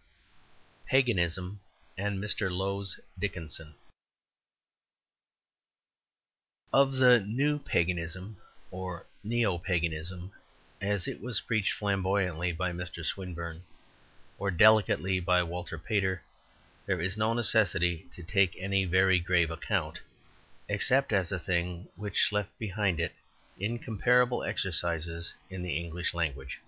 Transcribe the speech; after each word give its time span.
XII 0.00 0.88
Paganism 0.88 1.60
and 1.94 2.18
Mr. 2.24 2.50
Lowes 2.50 2.98
Dickinson 3.18 3.74
Of 6.72 6.94
the 6.94 7.20
New 7.20 7.58
Paganism 7.58 8.38
(or 8.70 9.04
neo 9.22 9.58
Paganism), 9.58 10.32
as 10.80 11.06
it 11.06 11.20
was 11.20 11.42
preached 11.42 11.74
flamboyantly 11.74 12.50
by 12.50 12.72
Mr. 12.72 13.04
Swinburne 13.04 13.62
or 14.38 14.50
delicately 14.50 15.20
by 15.20 15.42
Walter 15.42 15.76
Pater, 15.78 16.22
there 16.86 17.02
is 17.02 17.18
no 17.18 17.34
necessity 17.34 18.08
to 18.14 18.22
take 18.22 18.56
any 18.58 18.86
very 18.86 19.18
grave 19.18 19.50
account, 19.50 20.00
except 20.66 21.12
as 21.12 21.30
a 21.30 21.38
thing 21.38 21.88
which 21.96 22.32
left 22.32 22.58
behind 22.58 23.00
it 23.00 23.12
incomparable 23.58 24.44
exercises 24.44 25.34
in 25.50 25.62
the 25.62 25.76
English 25.76 26.14
language. 26.14 26.58